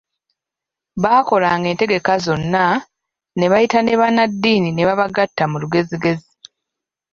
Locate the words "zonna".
2.25-2.63